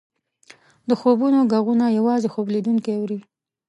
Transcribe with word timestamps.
د 0.89 0.91
خوبونو 0.99 1.39
ږغونه 1.51 1.85
یوازې 1.97 2.27
خوب 2.33 2.47
لیدونکی 2.55 2.91
اوري. 2.97 3.19